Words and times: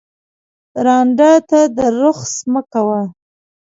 ړانده 0.85 1.31
ته 1.49 1.59
رخس 2.01 2.33
مه 2.51 2.61
کوه 2.71 3.01